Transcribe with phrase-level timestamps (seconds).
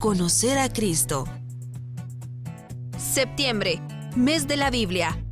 [0.00, 1.28] Conocer a Cristo.
[2.96, 3.82] Septiembre,
[4.16, 5.22] mes de la Biblia.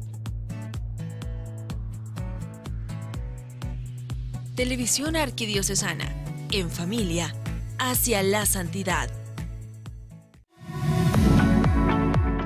[4.57, 6.15] Televisión Arquidiocesana.
[6.51, 7.35] En familia,
[7.79, 9.11] hacia la santidad.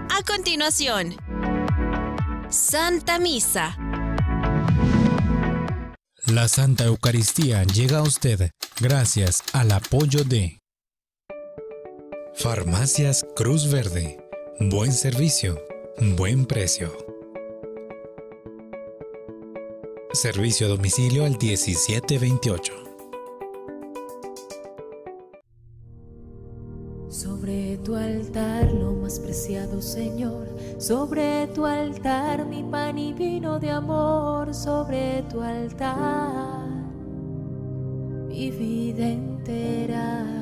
[0.08, 1.16] A continuación,
[2.50, 3.76] Santa Misa.
[6.26, 10.61] La Santa Eucaristía llega a usted gracias al apoyo de
[12.34, 14.18] Farmacias Cruz Verde.
[14.58, 15.60] Buen servicio,
[16.16, 16.90] buen precio.
[20.12, 22.72] Servicio a domicilio al 1728.
[27.08, 33.70] Sobre tu altar, lo más preciado Señor, sobre tu altar mi pan y vino de
[33.70, 36.62] amor, sobre tu altar
[38.32, 40.41] mi vida entera,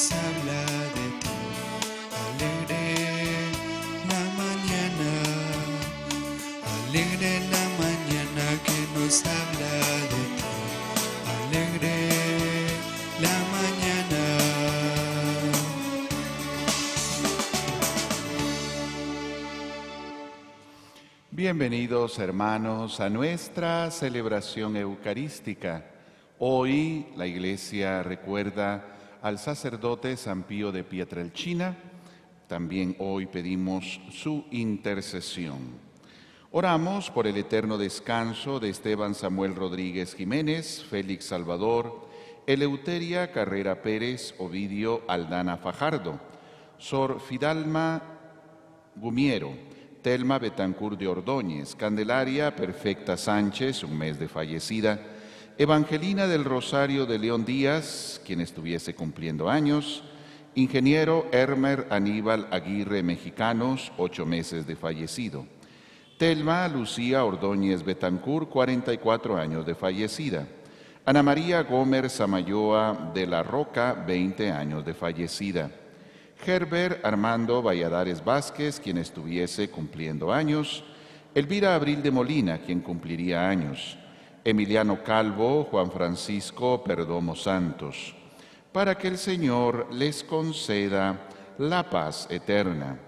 [0.00, 0.62] Nos habla
[0.96, 1.36] de ti.
[2.24, 2.84] Alegre
[4.08, 5.10] la mañana.
[6.88, 9.74] Alegre la mañana que nos habla
[10.12, 10.48] de ti.
[11.36, 11.96] Alegre
[13.20, 14.22] la mañana.
[21.30, 25.84] Bienvenidos hermanos a nuestra celebración eucarística.
[26.38, 31.76] Hoy la iglesia recuerda al sacerdote San Pío de Pietrelcina.
[32.46, 35.78] También hoy pedimos su intercesión.
[36.50, 42.08] Oramos por el eterno descanso de Esteban Samuel Rodríguez Jiménez, Félix Salvador,
[42.46, 46.18] Eleuteria Carrera Pérez, Ovidio Aldana Fajardo,
[46.78, 48.02] Sor Fidalma
[48.96, 49.52] Gumiero,
[50.02, 54.98] Telma Betancur de Ordóñez, Candelaria Perfecta Sánchez, un mes de fallecida,
[55.60, 60.02] Evangelina del Rosario de León Díaz, quien estuviese cumpliendo años,
[60.54, 65.44] Ingeniero Hermer Aníbal Aguirre Mexicanos, ocho meses de fallecido,
[66.16, 70.46] Telma Lucía Ordóñez Betancur, 44 años de fallecida,
[71.04, 75.70] Ana María Gómez Samayoa de la Roca, 20 años de fallecida,
[76.42, 80.84] Herbert Armando Valladares Vázquez, quien estuviese cumpliendo años,
[81.34, 83.98] Elvira Abril de Molina, quien cumpliría años,
[84.44, 88.14] Emiliano Calvo, Juan Francisco Perdomo Santos,
[88.72, 91.28] para que el Señor les conceda
[91.58, 92.98] la paz eterna.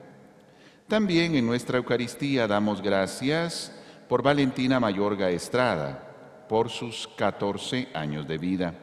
[0.89, 3.73] También en nuestra Eucaristía damos gracias
[4.09, 8.75] por Valentina Mayorga Estrada, por sus 14 años de vida.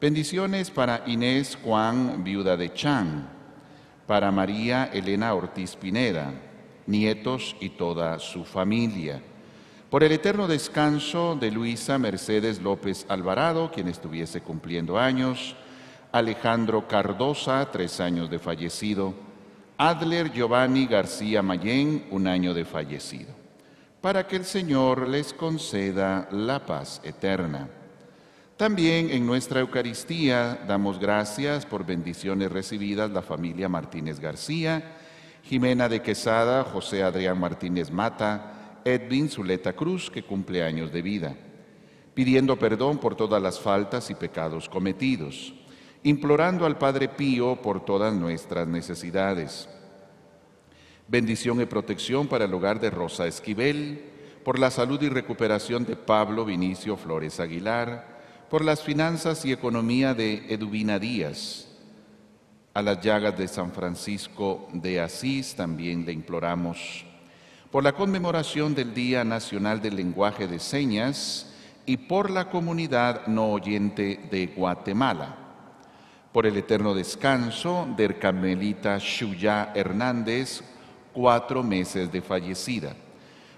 [0.00, 3.28] Bendiciones para Inés Juan, viuda de Chan,
[4.06, 6.32] para María Elena Ortiz Pineda,
[6.86, 9.22] nietos y toda su familia.
[9.92, 15.54] Por el eterno descanso de Luisa Mercedes López Alvarado, quien estuviese cumpliendo años,
[16.12, 19.12] Alejandro Cardosa, tres años de fallecido,
[19.76, 23.34] Adler Giovanni García Mayén, un año de fallecido,
[24.00, 27.68] para que el Señor les conceda la paz eterna.
[28.56, 34.96] También en nuestra Eucaristía damos gracias por bendiciones recibidas la familia Martínez García,
[35.42, 41.36] Jimena de Quesada, José Adrián Martínez Mata, Edwin Zuleta Cruz, que cumple años de vida,
[42.14, 45.54] pidiendo perdón por todas las faltas y pecados cometidos,
[46.02, 49.68] implorando al Padre Pío por todas nuestras necesidades.
[51.08, 54.04] Bendición y protección para el hogar de Rosa Esquivel,
[54.44, 58.20] por la salud y recuperación de Pablo Vinicio Flores Aguilar,
[58.50, 61.68] por las finanzas y economía de Eduvina Díaz.
[62.74, 67.11] A las llagas de San Francisco de Asís también le imploramos.
[67.72, 71.50] Por la conmemoración del Día Nacional del Lenguaje de Señas
[71.86, 75.36] y por la comunidad no oyente de Guatemala.
[76.34, 80.62] Por el eterno descanso del Carmelita Shuya Hernández,
[81.14, 82.94] cuatro meses de fallecida.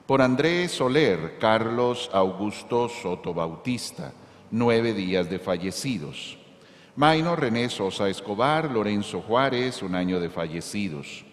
[0.07, 4.13] Por Andrés Soler, Carlos Augusto Soto Bautista,
[4.53, 6.39] nueve días de fallecidos.
[6.95, 11.25] Maino René Sosa Escobar, Lorenzo Juárez, un año de fallecidos.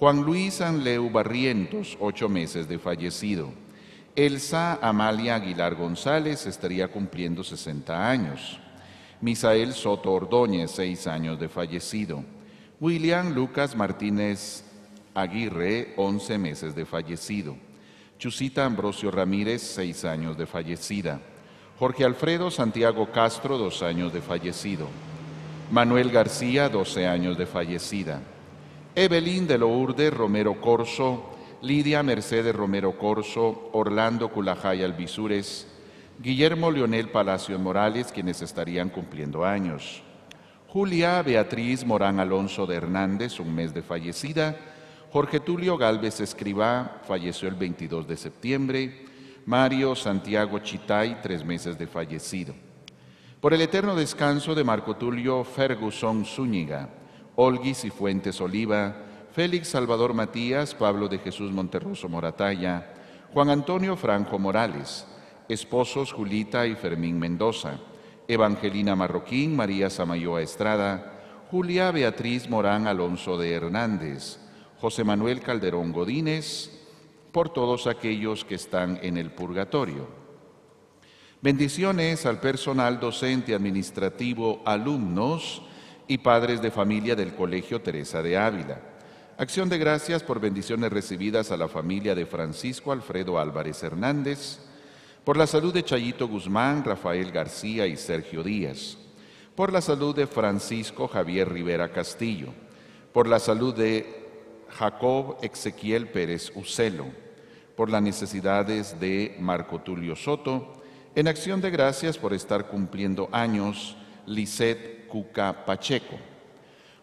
[0.00, 3.52] Juan Luis Anleu Barrientos, ocho meses de fallecido.
[4.16, 8.58] Elsa Amalia Aguilar González estaría cumpliendo 60 años.
[9.20, 12.24] Misael Soto Ordóñez, 6 años de fallecido.
[12.80, 14.64] William Lucas Martínez
[15.12, 17.58] Aguirre, 11 meses de fallecido.
[18.18, 21.20] Chusita Ambrosio Ramírez, 6 años de fallecida.
[21.78, 24.88] Jorge Alfredo Santiago Castro, 2 años de fallecido.
[25.70, 28.22] Manuel García, 12 años de fallecida.
[28.96, 31.30] Evelyn de Lourdes Romero Corso,
[31.62, 35.68] Lidia Mercedes Romero Corso, Orlando Culajay Albizures,
[36.18, 40.02] Guillermo Leonel Palacios Morales, quienes estarían cumpliendo años.
[40.66, 44.56] Julia Beatriz Morán Alonso de Hernández, un mes de fallecida.
[45.12, 49.04] Jorge Tulio Galvez Escribá, falleció el 22 de septiembre.
[49.46, 52.54] Mario Santiago Chitay, tres meses de fallecido.
[53.40, 56.88] Por el eterno descanso de Marco Tulio Ferguson Zúñiga,
[57.36, 58.96] Olguis y Fuentes Oliva,
[59.32, 62.94] Félix Salvador Matías, Pablo de Jesús Monterroso Moratalla,
[63.32, 65.06] Juan Antonio Franco Morales,
[65.48, 67.78] esposos Julita y Fermín Mendoza,
[68.26, 74.38] Evangelina Marroquín, María Samayoa Estrada, Julia Beatriz Morán Alonso de Hernández,
[74.80, 76.70] José Manuel Calderón Godínez,
[77.32, 80.08] por todos aquellos que están en el purgatorio.
[81.42, 85.62] Bendiciones al personal docente, administrativo, alumnos
[86.10, 88.80] y padres de familia del Colegio Teresa de Ávila.
[89.38, 94.58] Acción de gracias por bendiciones recibidas a la familia de Francisco Alfredo Álvarez Hernández,
[95.22, 98.98] por la salud de Chayito Guzmán, Rafael García y Sergio Díaz,
[99.54, 102.48] por la salud de Francisco Javier Rivera Castillo,
[103.12, 107.06] por la salud de Jacob Ezequiel Pérez Ucelo,
[107.76, 110.82] por las necesidades de Marco Tulio Soto,
[111.14, 113.96] en acción de gracias por estar cumpliendo años
[114.26, 116.16] Lisette Cuca Pacheco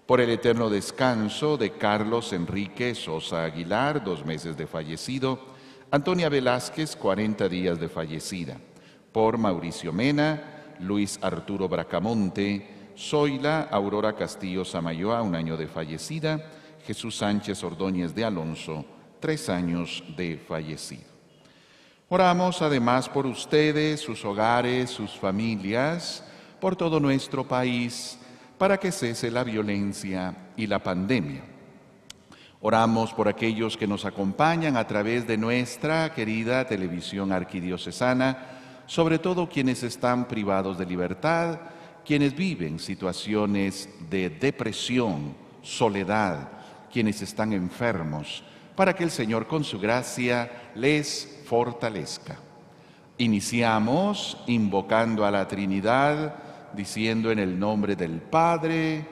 [0.07, 5.37] por el eterno descanso de Carlos Enrique Sosa Aguilar, dos meses de fallecido,
[5.91, 8.57] Antonia Velázquez, 40 días de fallecida,
[9.11, 16.51] por Mauricio Mena, Luis Arturo Bracamonte, Zoila Aurora Castillo Samayoa, un año de fallecida,
[16.85, 18.85] Jesús Sánchez Ordóñez de Alonso,
[19.19, 21.03] tres años de fallecido.
[22.07, 26.23] Oramos además por ustedes, sus hogares, sus familias,
[26.59, 28.17] por todo nuestro país,
[28.57, 31.43] para que cese la violencia y la pandemia.
[32.61, 38.37] Oramos por aquellos que nos acompañan a través de nuestra querida televisión arquidiocesana,
[38.87, 41.59] sobre todo quienes están privados de libertad,
[42.03, 46.49] quienes viven situaciones de depresión, soledad,
[46.91, 48.43] quienes están enfermos,
[48.75, 52.37] para que el Señor con su gracia les fortalezca.
[53.19, 56.46] Iniciamos invocando a la Trinidad,
[56.77, 59.03] diciendo en el nombre del Padre,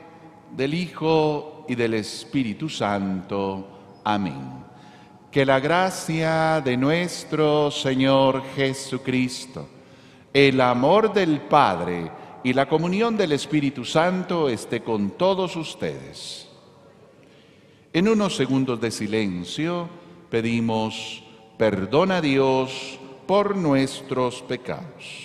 [0.55, 4.01] del Hijo y del Espíritu Santo.
[4.03, 4.63] Amén.
[5.31, 9.67] Que la gracia de nuestro Señor Jesucristo,
[10.31, 12.11] el amor del Padre
[12.43, 16.47] y la comunión del Espíritu Santo esté con todos ustedes.
[17.91, 19.89] En unos segundos de silencio
[20.29, 21.23] pedimos
[21.57, 25.24] perdón a Dios por nuestros pecados.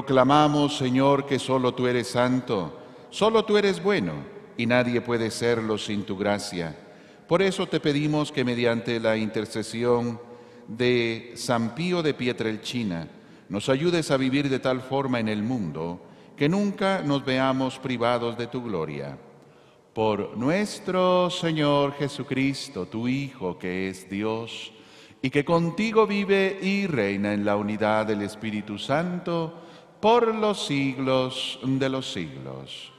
[0.00, 2.74] Proclamamos, Señor, que solo tú eres santo,
[3.10, 4.14] solo tú eres bueno,
[4.56, 6.74] y nadie puede serlo sin tu gracia.
[7.28, 10.18] Por eso te pedimos que mediante la intercesión
[10.66, 13.08] de San Pío de Pietrelchina,
[13.50, 16.00] nos ayudes a vivir de tal forma en el mundo
[16.34, 19.18] que nunca nos veamos privados de tu gloria.
[19.92, 24.72] Por nuestro Señor Jesucristo, tu Hijo, que es Dios,
[25.20, 29.66] y que contigo vive y reina en la unidad del Espíritu Santo
[30.00, 32.92] por los siglos de los siglos.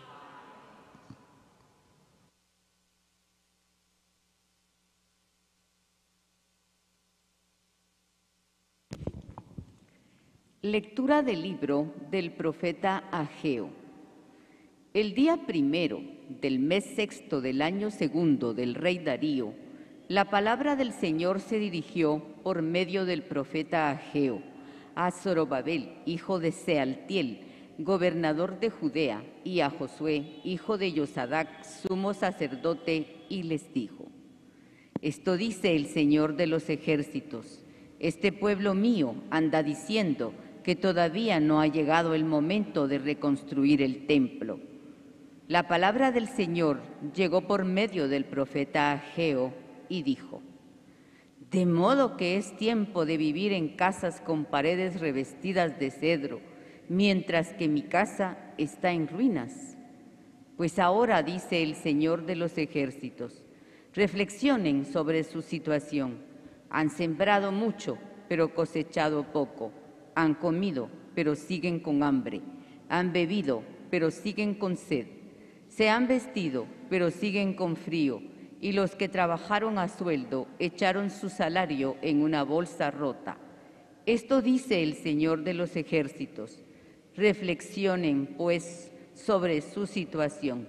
[10.62, 13.70] Lectura del libro del profeta Ageo.
[14.94, 19.56] El día primero del mes sexto del año segundo del rey Darío,
[20.08, 24.51] la palabra del Señor se dirigió por medio del profeta Ageo
[24.96, 27.42] a Zorobabel, hijo de Sealtiel,
[27.78, 34.08] gobernador de Judea, y a Josué, hijo de Yosadac, sumo sacerdote, y les dijo,
[35.02, 37.64] Esto dice el Señor de los ejércitos,
[38.00, 40.34] este pueblo mío anda diciendo
[40.64, 44.60] que todavía no ha llegado el momento de reconstruir el templo.
[45.48, 46.80] La palabra del Señor
[47.16, 49.54] llegó por medio del profeta Ageo
[49.90, 50.42] y dijo,
[51.52, 56.40] de modo que es tiempo de vivir en casas con paredes revestidas de cedro,
[56.88, 59.76] mientras que mi casa está en ruinas.
[60.56, 63.44] Pues ahora dice el Señor de los ejércitos,
[63.94, 66.20] reflexionen sobre su situación.
[66.70, 67.98] Han sembrado mucho,
[68.30, 69.74] pero cosechado poco.
[70.16, 72.40] Han comido, pero siguen con hambre.
[72.88, 75.08] Han bebido, pero siguen con sed.
[75.68, 78.31] Se han vestido, pero siguen con frío
[78.62, 83.38] y los que trabajaron a sueldo echaron su salario en una bolsa rota.
[84.06, 86.60] Esto dice el Señor de los ejércitos.
[87.18, 90.68] Reflexionen, pues, sobre su situación.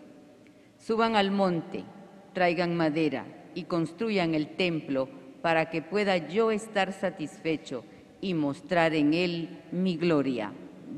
[0.79, 1.85] Suban al monte,
[2.33, 5.09] traigan madera y construyan el templo
[5.43, 7.85] para que pueda yo estar satisfecho
[8.21, 10.53] y mostrar en él mi gloria,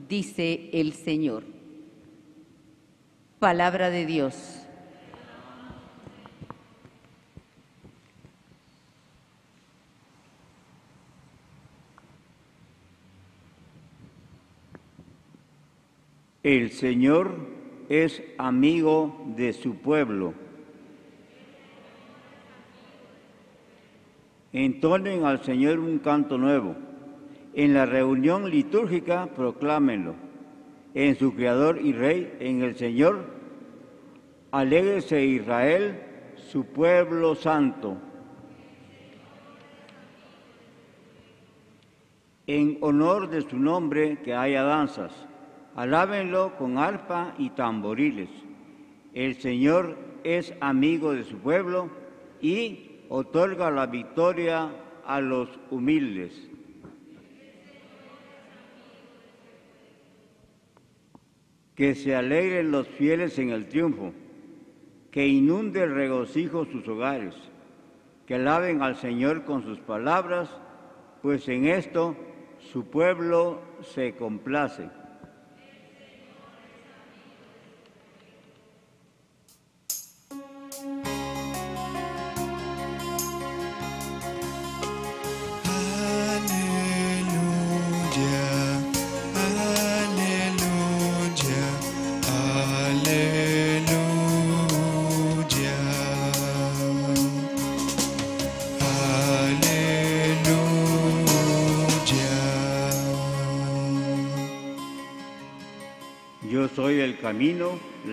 [0.09, 1.45] dice el Señor.
[3.39, 4.64] Palabra de Dios.
[16.45, 17.37] El Señor
[17.89, 20.35] es amigo de su pueblo.
[24.53, 26.77] Entonen al Señor un canto nuevo.
[27.55, 30.17] En la reunión litúrgica proclámenlo.
[30.93, 33.25] En su Creador y Rey, en el Señor,
[34.51, 36.03] alégrese Israel,
[36.37, 37.97] su pueblo santo.
[42.47, 45.27] En honor de su nombre que haya danzas
[45.77, 48.29] Alábenlo con arpa y tamboriles.
[49.13, 51.91] El Señor es amigo de su pueblo
[52.41, 54.71] y otorga la victoria
[55.05, 56.51] a los humildes.
[61.75, 64.13] Que se alegren los fieles en el triunfo,
[65.11, 67.35] que inunde el regocijo sus hogares,
[68.27, 70.49] que alaben al Señor con sus palabras,
[71.21, 72.17] pues en esto
[72.59, 74.89] su pueblo se complace.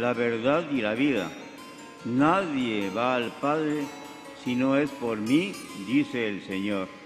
[0.02, 1.30] La verdad y la vida.
[2.06, 3.84] Nadie va al Padre
[4.44, 5.54] si no es por mí,
[5.86, 7.01] dice el Señor.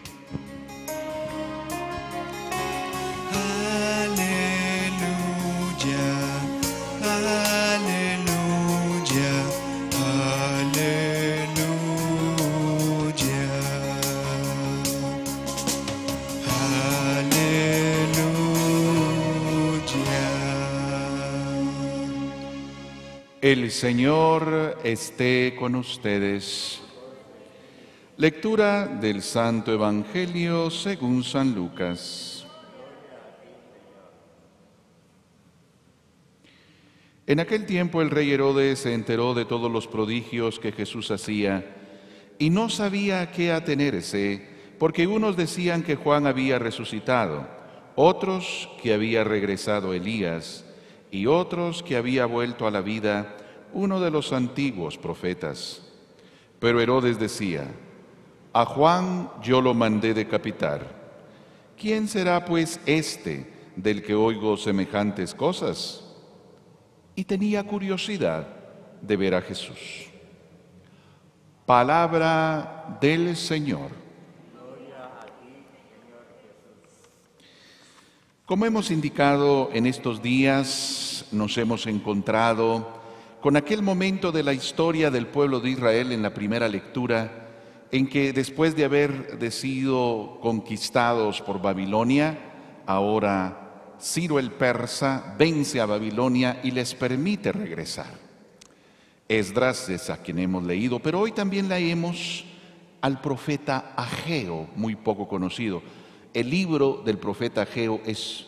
[23.76, 26.80] Señor esté con ustedes.
[28.16, 32.48] Lectura del Santo Evangelio según San Lucas.
[37.28, 41.76] En aquel tiempo el rey Herodes se enteró de todos los prodigios que Jesús hacía
[42.40, 44.42] y no sabía a qué atenerse,
[44.80, 47.46] porque unos decían que Juan había resucitado,
[47.98, 50.64] otros que había regresado Elías
[51.12, 53.36] y otros que había vuelto a la vida
[53.76, 55.82] uno de los antiguos profetas.
[56.60, 57.68] Pero Herodes decía,
[58.54, 61.04] a Juan yo lo mandé decapitar.
[61.78, 66.06] ¿Quién será pues este del que oigo semejantes cosas?
[67.16, 68.48] Y tenía curiosidad
[69.02, 70.08] de ver a Jesús.
[71.66, 73.90] Palabra del Señor.
[78.46, 82.95] Como hemos indicado en estos días, nos hemos encontrado
[83.46, 87.46] con aquel momento de la historia del pueblo de Israel en la primera lectura,
[87.92, 92.40] en que después de haber sido conquistados por Babilonia,
[92.88, 98.08] ahora Ciro el persa vence a Babilonia y les permite regresar.
[99.30, 102.46] Esdras es a quien hemos leído, pero hoy también leemos
[103.00, 105.84] al profeta Ageo, muy poco conocido.
[106.34, 108.48] El libro del profeta Ageo es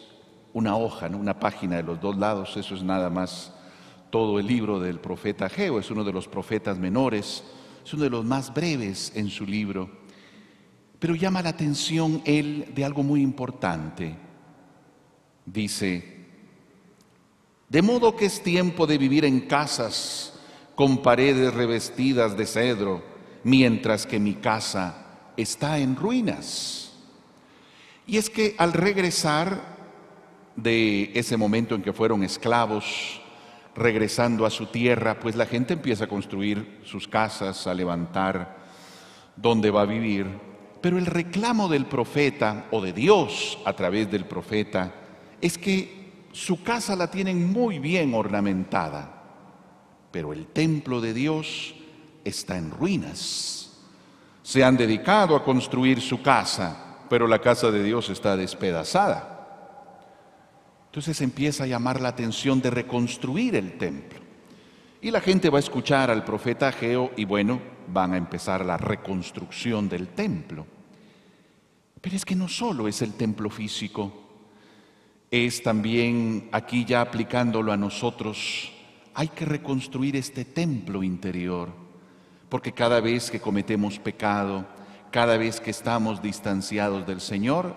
[0.53, 3.53] una hoja, una página de los dos lados, eso es nada más
[4.09, 7.43] todo el libro del profeta Ageo, es uno de los profetas menores,
[7.83, 9.89] es uno de los más breves en su libro,
[10.99, 14.15] pero llama la atención él de algo muy importante.
[15.45, 16.25] Dice,
[17.69, 20.33] de modo que es tiempo de vivir en casas,
[20.75, 23.03] con paredes revestidas de cedro,
[23.43, 26.93] mientras que mi casa está en ruinas.
[28.05, 29.77] Y es que al regresar
[30.55, 33.21] de ese momento en que fueron esclavos,
[33.77, 38.57] regresando a su tierra, pues la gente empieza a construir sus casas, a levantar
[39.35, 40.27] donde va a vivir.
[40.81, 44.93] Pero el reclamo del profeta o de Dios a través del profeta
[45.41, 49.17] es que su casa la tienen muy bien ornamentada
[50.17, 51.75] pero el templo de Dios
[52.23, 53.71] está en ruinas.
[54.41, 59.36] Se han dedicado a construir su casa, pero la casa de Dios está despedazada.
[60.87, 64.19] Entonces empieza a llamar la atención de reconstruir el templo.
[65.01, 68.77] Y la gente va a escuchar al profeta Ageo y bueno, van a empezar la
[68.77, 70.65] reconstrucción del templo.
[72.01, 74.11] Pero es que no solo es el templo físico,
[75.29, 78.71] es también aquí ya aplicándolo a nosotros
[79.13, 81.69] hay que reconstruir este templo interior,
[82.49, 84.65] porque cada vez que cometemos pecado,
[85.11, 87.75] cada vez que estamos distanciados del Señor,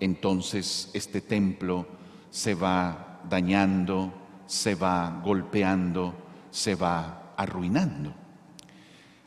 [0.00, 1.86] entonces este templo
[2.32, 4.10] se va dañando,
[4.46, 6.14] se va golpeando,
[6.50, 8.14] se va arruinando.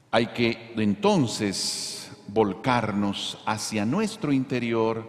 [0.10, 5.08] Hay que entonces volcarnos hacia nuestro interior,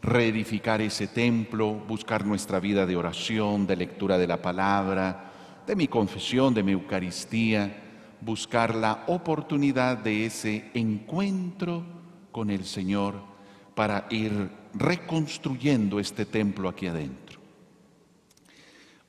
[0.00, 5.30] reedificar ese templo, buscar nuestra vida de oración, de lectura de la palabra,
[5.66, 11.84] de mi confesión, de mi Eucaristía, buscar la oportunidad de ese encuentro
[12.32, 13.37] con el Señor
[13.78, 17.38] para ir reconstruyendo este templo aquí adentro.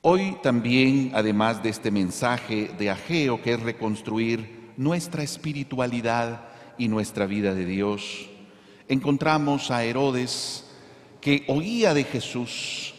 [0.00, 6.42] Hoy también, además de este mensaje de Ageo, que es reconstruir nuestra espiritualidad
[6.78, 8.30] y nuestra vida de Dios,
[8.86, 10.70] encontramos a Herodes
[11.20, 12.94] que oía de Jesús,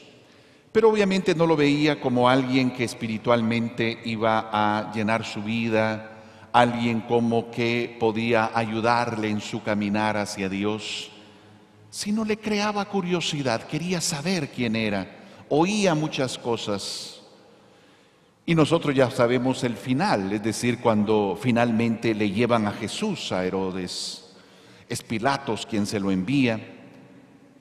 [0.73, 6.19] pero obviamente no lo veía como alguien que espiritualmente iba a llenar su vida,
[6.51, 11.10] alguien como que podía ayudarle en su caminar hacia Dios,
[11.91, 15.05] sino le creaba curiosidad, quería saber quién era,
[15.49, 17.21] oía muchas cosas.
[18.45, 23.45] Y nosotros ya sabemos el final, es decir, cuando finalmente le llevan a Jesús a
[23.45, 24.33] Herodes,
[24.87, 26.59] es Pilatos quien se lo envía.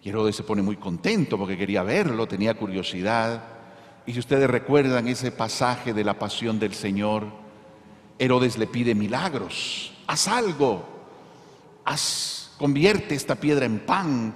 [0.02, 3.42] Y Herodes se pone muy contento porque quería verlo, tenía curiosidad.
[4.06, 7.26] Y si ustedes recuerdan ese pasaje de la pasión del Señor,
[8.18, 10.84] Herodes le pide milagros, haz algo,
[11.84, 14.34] haz, convierte esta piedra en pan,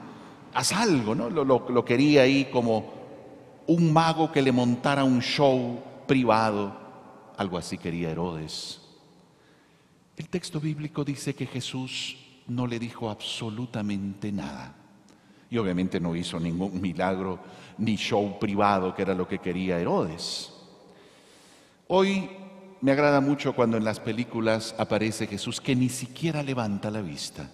[0.54, 1.28] haz algo, ¿no?
[1.28, 2.90] Lo, lo quería ahí como
[3.66, 6.74] un mago que le montara un show privado,
[7.36, 8.80] algo así quería Herodes.
[10.16, 14.74] El texto bíblico dice que Jesús no le dijo absolutamente nada.
[15.50, 17.40] Y obviamente no hizo ningún milagro
[17.76, 20.50] ni show privado, que era lo que quería Herodes.
[21.88, 22.30] Hoy
[22.80, 27.50] me agrada mucho cuando en las películas aparece Jesús que ni siquiera levanta la vista.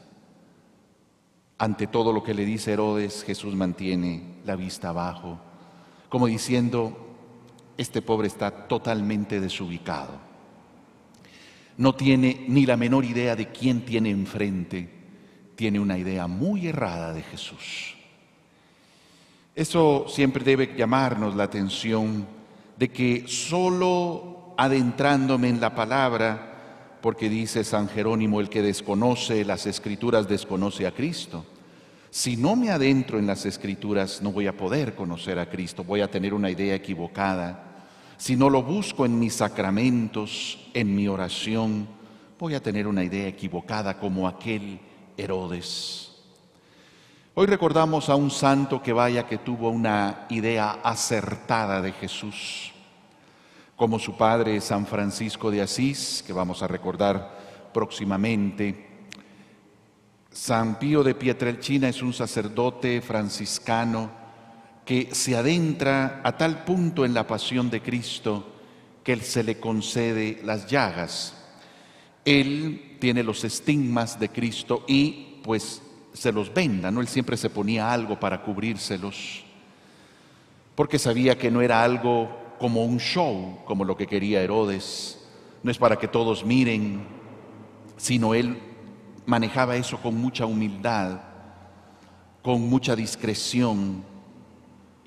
[1.61, 5.39] Ante todo lo que le dice Herodes, Jesús mantiene la vista abajo,
[6.09, 6.97] como diciendo,
[7.77, 10.15] este pobre está totalmente desubicado.
[11.77, 14.89] No tiene ni la menor idea de quién tiene enfrente,
[15.55, 17.95] tiene una idea muy errada de Jesús.
[19.55, 22.27] Eso siempre debe llamarnos la atención
[22.79, 26.50] de que solo adentrándome en la palabra,
[27.01, 31.45] porque dice San Jerónimo, el que desconoce las escrituras desconoce a Cristo.
[32.11, 36.01] Si no me adentro en las escrituras, no voy a poder conocer a Cristo, voy
[36.01, 37.71] a tener una idea equivocada
[38.21, 41.89] si no lo busco en mis sacramentos, en mi oración,
[42.39, 44.79] voy a tener una idea equivocada como aquel
[45.17, 46.13] Herodes.
[47.35, 52.70] Hoy recordamos a un santo que vaya que tuvo una idea acertada de Jesús,
[53.81, 58.89] como su padre San Francisco de Asís, que vamos a recordar próximamente.
[60.31, 64.11] San Pío de Pietrelcina es un sacerdote franciscano
[64.85, 68.53] que se adentra a tal punto en la pasión de Cristo
[69.03, 71.35] que Él se le concede las llagas.
[72.27, 75.81] Él tiene los estigmas de Cristo y pues
[76.13, 77.01] se los venda, ¿no?
[77.01, 79.43] Él siempre se ponía algo para cubrírselos,
[80.75, 85.19] porque sabía que no era algo como un show, como lo que quería Herodes,
[85.63, 87.01] no es para que todos miren,
[87.97, 88.59] sino él
[89.25, 91.23] manejaba eso con mucha humildad,
[92.43, 94.05] con mucha discreción,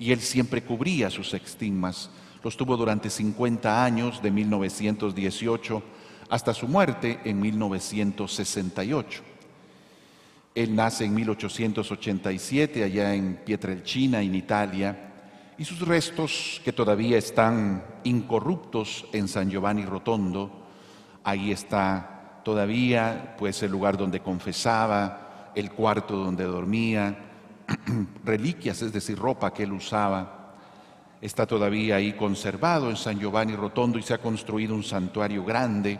[0.00, 2.10] y él siempre cubría sus estigmas.
[2.42, 5.82] Los tuvo durante 50 años, de 1918
[6.28, 9.22] hasta su muerte en 1968.
[10.56, 15.13] Él nace en 1887 allá en Pietrelcina, en Italia,
[15.56, 20.50] y sus restos, que todavía están incorruptos en San Giovanni Rotondo,
[21.22, 27.16] ahí está todavía pues el lugar donde confesaba, el cuarto donde dormía,
[28.24, 30.54] reliquias, es decir, ropa que él usaba,
[31.20, 35.98] está todavía ahí conservado en San Giovanni Rotondo y se ha construido un santuario grande.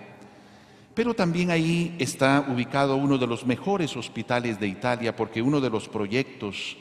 [0.95, 5.71] Pero también ahí está ubicado uno de los mejores hospitales de Italia porque uno de
[5.71, 6.77] los proyectos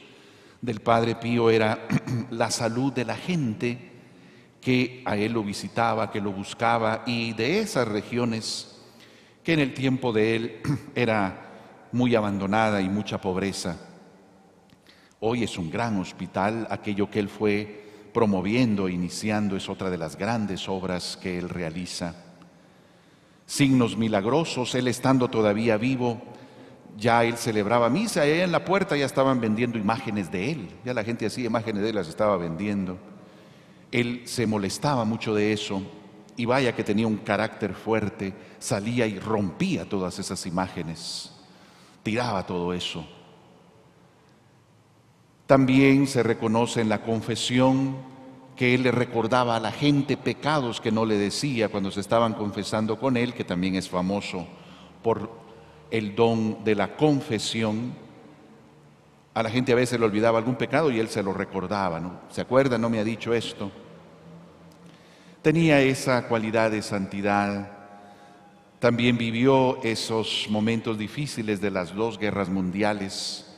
[0.64, 1.88] del Padre Pío era
[2.32, 3.92] la salud de la gente
[4.62, 8.82] que a él lo visitaba, que lo buscaba y de esas regiones
[9.44, 10.62] que en el tiempo de él
[10.96, 13.78] era muy abandonada y mucha pobreza.
[15.20, 20.18] Hoy es un gran hospital, aquello que él fue promoviendo, iniciando, es otra de las
[20.18, 22.16] grandes obras que él realiza.
[23.46, 26.22] Signos milagrosos, él estando todavía vivo,
[26.98, 30.94] ya él celebraba misa, y en la puerta ya estaban vendiendo imágenes de él, ya
[30.94, 32.98] la gente hacía imágenes de él, las estaba vendiendo.
[33.92, 35.82] Él se molestaba mucho de eso
[36.36, 41.32] y vaya que tenía un carácter fuerte, salía y rompía todas esas imágenes,
[42.02, 43.06] tiraba todo eso.
[45.46, 47.98] También se reconoce en la confesión
[48.56, 52.34] que él le recordaba a la gente pecados que no le decía cuando se estaban
[52.34, 54.48] confesando con él, que también es famoso
[55.02, 55.43] por
[55.92, 57.94] el don de la confesión.
[59.34, 62.22] A la gente a veces le olvidaba algún pecado y él se lo recordaba, ¿no?
[62.30, 62.78] ¿Se acuerda?
[62.78, 63.72] No me ha dicho esto.
[65.42, 67.72] Tenía esa cualidad de santidad.
[68.80, 73.50] También vivió esos momentos difíciles de las dos guerras mundiales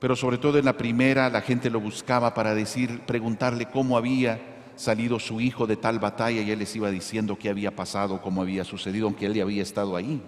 [0.00, 4.40] pero sobre todo en la primera la gente lo buscaba para decir, preguntarle cómo había
[4.74, 8.40] salido su hijo de tal batalla y él les iba diciendo qué había pasado, cómo
[8.40, 10.22] había sucedido, aunque él ya había estado ahí.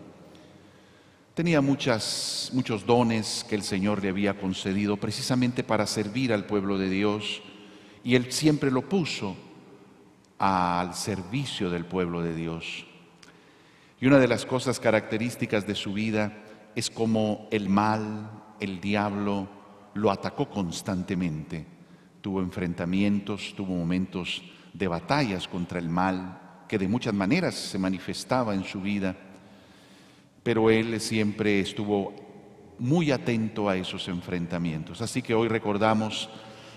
[1.34, 2.50] Tenía muchos
[2.86, 7.42] dones que el Señor le había concedido precisamente para servir al pueblo de Dios
[8.04, 9.34] y él siempre lo puso
[10.38, 12.84] al servicio del pueblo de Dios.
[13.98, 16.36] Y una de las cosas características de su vida
[16.74, 19.48] es como el mal, el diablo,
[19.94, 21.64] lo atacó constantemente.
[22.20, 24.42] Tuvo enfrentamientos, tuvo momentos
[24.74, 29.16] de batallas contra el mal, que de muchas maneras se manifestaba en su vida,
[30.42, 32.12] pero él siempre estuvo
[32.78, 35.00] muy atento a esos enfrentamientos.
[35.00, 36.28] Así que hoy recordamos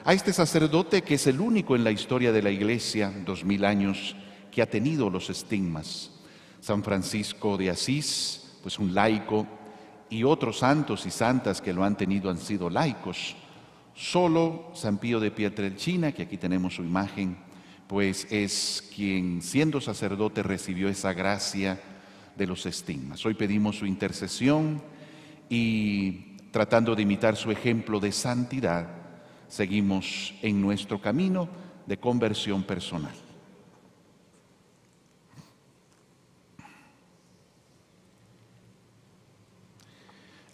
[0.03, 3.65] a este sacerdote que es el único en la historia de la iglesia, dos mil
[3.65, 4.15] años,
[4.51, 6.11] que ha tenido los estigmas.
[6.61, 9.47] San Francisco de Asís, pues un laico
[10.09, 13.35] y otros santos y santas que lo han tenido han sido laicos.
[13.95, 17.37] Solo San Pío de Pietrelcina, que aquí tenemos su imagen,
[17.87, 21.79] pues es quien siendo sacerdote recibió esa gracia
[22.35, 23.25] de los estigmas.
[23.25, 24.81] Hoy pedimos su intercesión
[25.49, 28.87] y tratando de imitar su ejemplo de santidad,
[29.47, 31.47] seguimos en nuestro camino
[31.85, 33.13] de conversión personal.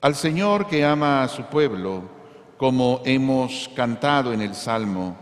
[0.02, 2.10] Al Señor que ama a su pueblo,
[2.58, 5.16] como hemos cantado en el Salmo,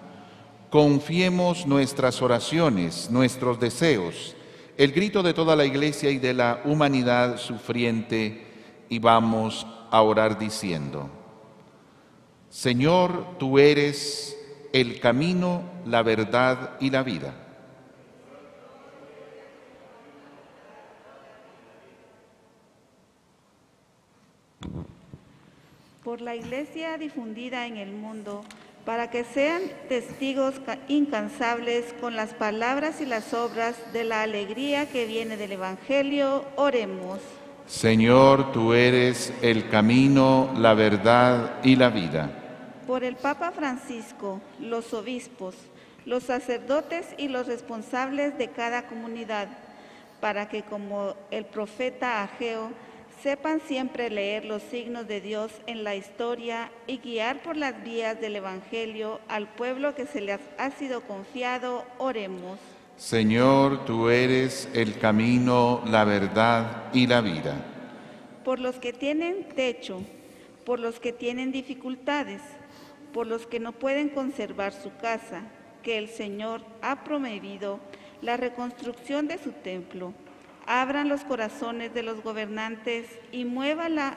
[0.70, 4.36] Confiemos nuestras oraciones, nuestros deseos,
[4.80, 8.46] el grito de toda la iglesia y de la humanidad sufriente
[8.88, 11.10] y vamos a orar diciendo,
[12.50, 14.38] Señor, tú eres
[14.72, 17.34] el camino, la verdad y la vida.
[26.06, 28.46] Por la iglesia difundida en el mundo,
[28.86, 30.56] para que sean testigos
[30.88, 37.20] incansables con las palabras y las obras de la alegría que viene del Evangelio, oremos.
[37.68, 42.32] Señor, tú eres el camino, la verdad y la vida.
[42.88, 45.56] Por el Papa Francisco, los obispos,
[46.06, 49.50] los sacerdotes y los responsables de cada comunidad,
[50.20, 52.72] para que como el profeta Ageo,
[53.22, 58.20] sepan siempre leer los signos de Dios en la historia y guiar por las vías
[58.22, 62.60] del Evangelio al pueblo que se les ha sido confiado, oremos.
[62.98, 67.56] Señor, tú eres el camino, la verdad y la vida.
[68.44, 70.02] Por los que tienen techo,
[70.66, 72.42] por los que tienen dificultades,
[73.14, 75.44] por los que no pueden conservar su casa,
[75.84, 77.80] que el Señor ha promovido
[78.22, 80.14] la reconstrucción de su templo.
[80.72, 84.14] Abran los corazones de los gobernantes y mueva la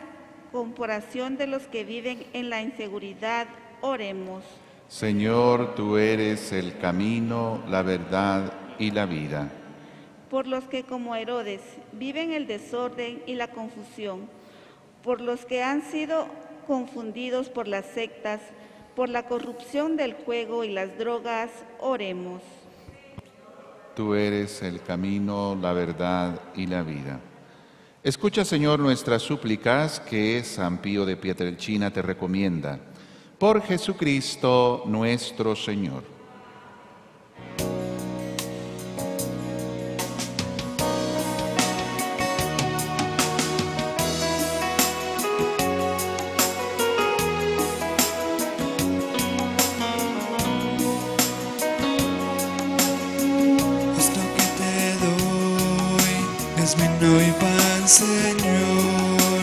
[0.53, 3.47] comparación de los que viven en la inseguridad.
[3.81, 4.45] Oremos.
[4.87, 9.51] Señor, tú eres el camino, la verdad y la vida.
[10.29, 11.63] Por los que como Herodes
[11.93, 14.29] viven el desorden y la confusión,
[15.03, 16.27] por los que han sido
[16.67, 18.43] confundidos por las sectas,
[18.95, 22.43] por la corrupción del juego y las drogas, oremos.
[23.95, 27.21] Tú eres el camino, la verdad y la vida.
[28.03, 32.81] Escucha, Señor, nuestras súplicas que San Pío de Pietrelchina te recomienda.
[33.39, 36.12] Por Jesucristo nuestro Señor.
[56.63, 59.43] Es vino y pan, Señor.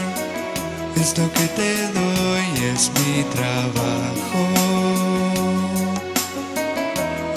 [0.95, 4.41] Esto que te doy es mi trabajo.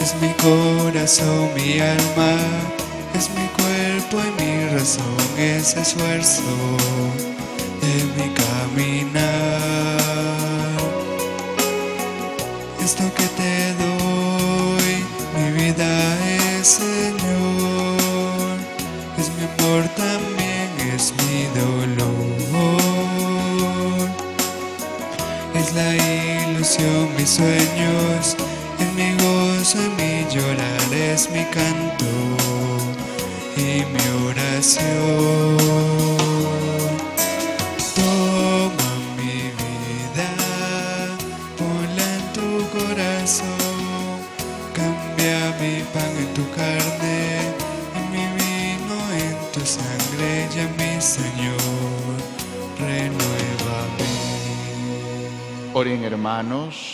[0.01, 2.37] Es mi corazón, mi alma,
[3.15, 7.22] es mi cuerpo y mi razón, es esfuerzo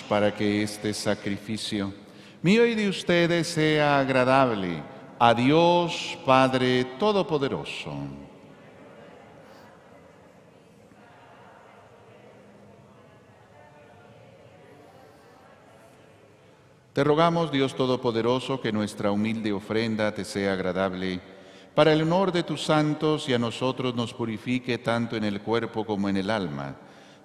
[0.09, 1.92] para que este sacrificio
[2.42, 4.83] mío y de ustedes sea agradable
[5.18, 7.92] a Dios Padre Todopoderoso.
[16.92, 21.21] Te rogamos, Dios Todopoderoso, que nuestra humilde ofrenda te sea agradable,
[21.75, 25.85] para el honor de tus santos y a nosotros nos purifique tanto en el cuerpo
[25.87, 26.75] como en el alma.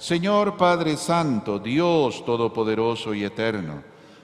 [0.00, 3.82] Señor Padre Santo, Dios Todopoderoso y Eterno,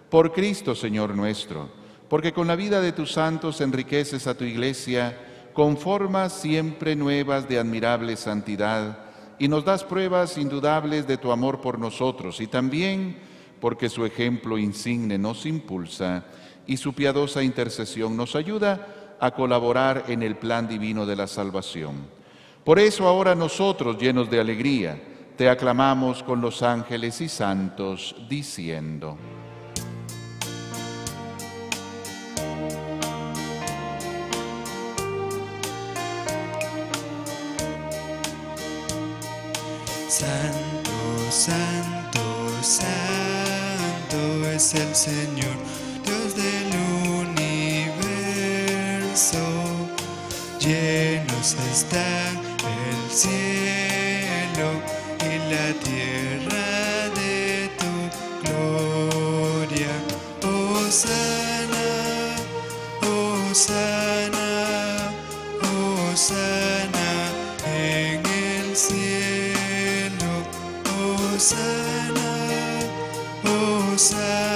[0.09, 1.69] por Cristo Señor nuestro,
[2.09, 5.19] porque con la vida de tus santos enriqueces a tu iglesia,
[5.53, 9.01] con formas siempre nuevas de admirable santidad,
[9.39, 13.19] y nos das pruebas indudables de tu amor por nosotros, y también
[13.61, 16.25] porque su ejemplo insigne nos impulsa
[16.67, 21.97] y su piadosa intercesión nos ayuda a colaborar en el plan divino de la salvación.
[22.65, 29.18] Por eso ahora nosotros, llenos de alegría, te aclamamos con los ángeles y santos, diciendo,
[40.09, 40.92] Santo,
[41.31, 42.20] santo,
[42.62, 45.57] santo es el Señor,
[46.03, 46.75] Dios del
[47.29, 49.38] universo,
[50.59, 54.96] llenos está el cielo
[55.51, 57.93] la tierra de tu
[58.43, 59.95] gloria.
[60.43, 61.87] Osana,
[63.03, 64.49] Osana,
[66.11, 67.11] Osana
[67.65, 70.33] en el cielo.
[71.35, 72.31] Osana,
[73.45, 74.56] Osana, Osana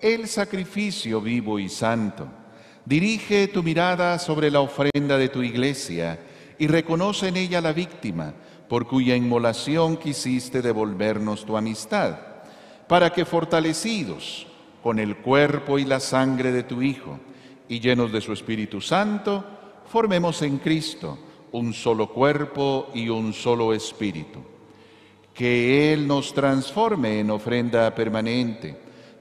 [0.00, 2.26] el sacrificio vivo y santo.
[2.84, 6.18] Dirige tu mirada sobre la ofrenda de tu iglesia
[6.58, 8.34] y reconoce en ella la víctima
[8.68, 12.18] por cuya inmolación quisiste devolvernos tu amistad,
[12.86, 14.46] para que fortalecidos
[14.82, 17.18] con el cuerpo y la sangre de tu Hijo
[17.68, 19.44] y llenos de su Espíritu Santo,
[19.86, 21.18] formemos en Cristo
[21.52, 24.40] un solo cuerpo y un solo espíritu.
[25.32, 28.87] Que Él nos transforme en ofrenda permanente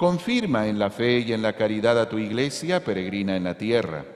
[0.00, 4.06] Confirma en la fe y en la caridad a tu iglesia peregrina en la tierra,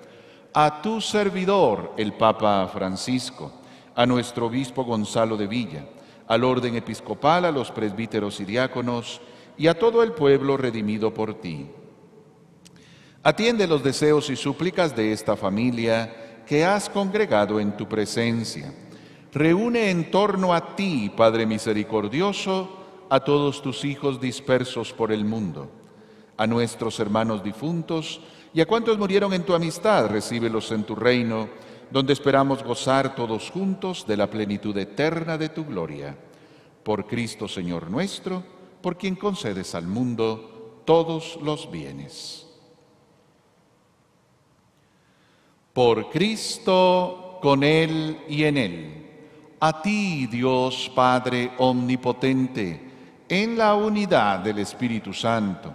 [0.55, 3.53] a tu servidor, el Papa Francisco,
[3.95, 5.85] a nuestro obispo Gonzalo de Villa,
[6.26, 9.20] al orden episcopal, a los presbíteros y diáconos,
[9.59, 11.68] y a todo el pueblo redimido por ti.
[13.22, 18.72] Atiende los deseos y súplicas de esta familia que has congregado en tu presencia.
[19.35, 25.70] Reúne en torno a ti, Padre misericordioso, a todos tus hijos dispersos por el mundo,
[26.37, 28.20] a nuestros hermanos difuntos
[28.53, 31.49] y a cuantos murieron en tu amistad, recíbelos en tu reino,
[31.91, 36.16] donde esperamos gozar todos juntos de la plenitud eterna de tu gloria.
[36.82, 38.43] Por Cristo Señor nuestro,
[38.80, 42.47] por quien concedes al mundo todos los bienes.
[45.72, 49.11] Por Cristo, con Él y en Él.
[49.61, 55.74] A ti, Dios Padre Omnipotente, en la unidad del Espíritu Santo,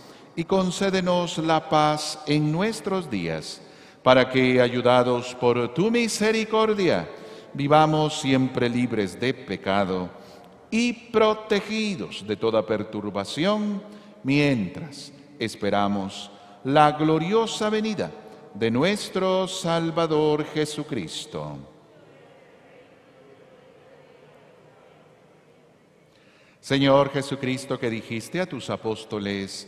[0.35, 3.61] y concédenos la paz en nuestros días,
[4.03, 7.07] para que, ayudados por tu misericordia,
[7.53, 10.09] vivamos siempre libres de pecado
[10.69, 13.83] y protegidos de toda perturbación,
[14.23, 16.31] mientras esperamos
[16.63, 18.11] la gloriosa venida
[18.53, 21.57] de nuestro Salvador Jesucristo.
[26.59, 29.67] Señor Jesucristo, que dijiste a tus apóstoles,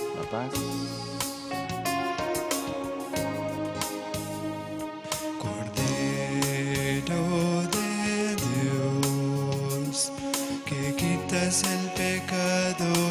[0.15, 0.51] la paz.
[5.43, 7.23] Cordero
[7.75, 10.11] de Dios,
[10.65, 13.10] que quitas el pecado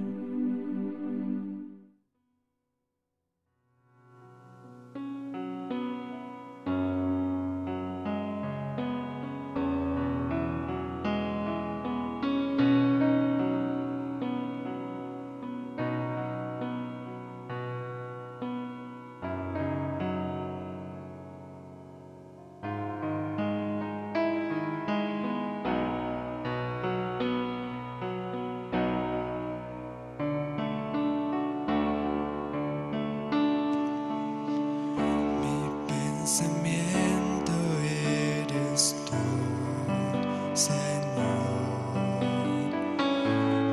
[40.53, 41.95] Señor,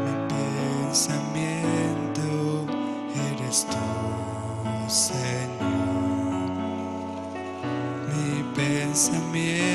[0.05, 0.13] mi
[0.89, 2.31] pensamiento
[3.33, 5.59] eres tú, Señor,
[8.07, 9.68] mi pensamiento.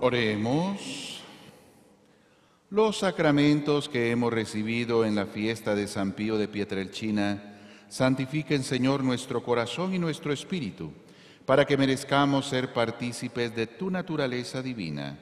[0.00, 1.22] Oremos.
[2.68, 9.02] Los sacramentos que hemos recibido en la fiesta de San Pío de Pietrelchina santifiquen, Señor,
[9.02, 10.90] nuestro corazón y nuestro espíritu,
[11.46, 15.18] para que merezcamos ser partícipes de tu naturaleza divina.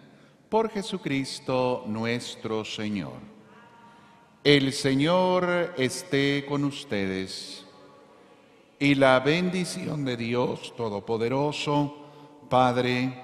[0.48, 3.18] Por Jesucristo nuestro Señor.
[4.42, 7.64] El Señor esté con ustedes
[8.78, 11.96] y la bendición de Dios Todopoderoso,
[12.48, 13.23] Padre,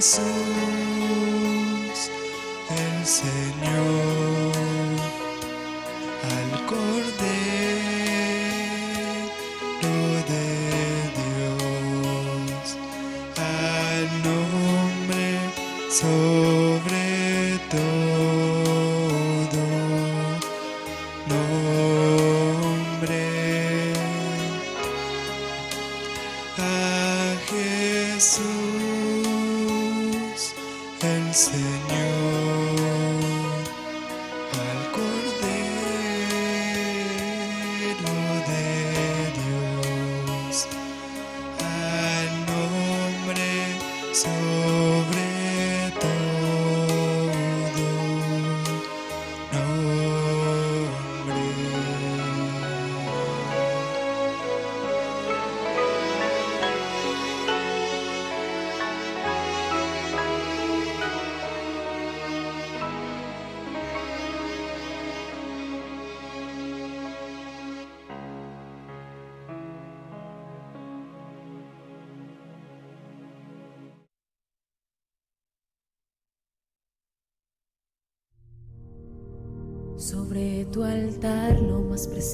[0.00, 0.22] So.
[0.22, 0.47] soul.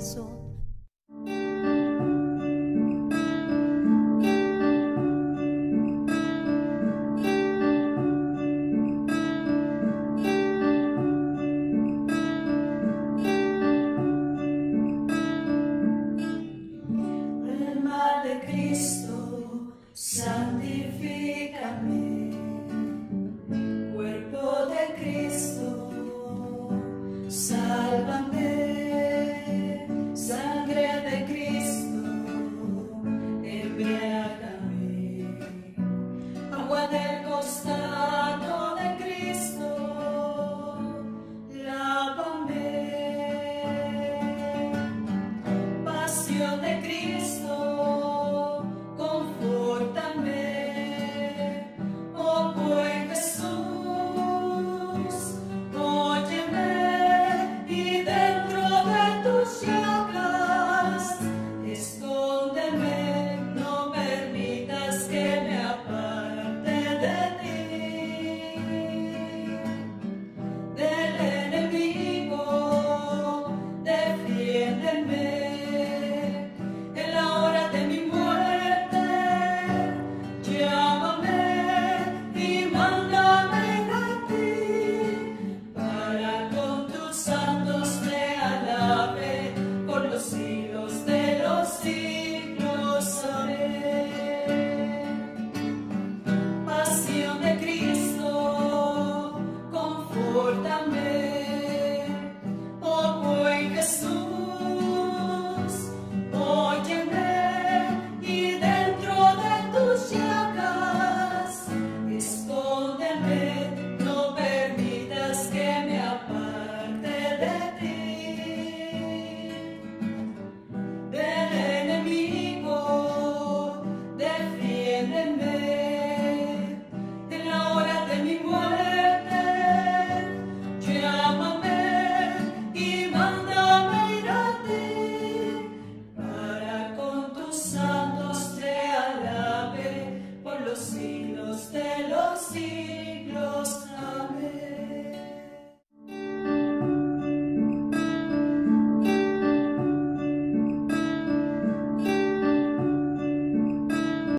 [0.00, 0.29] Los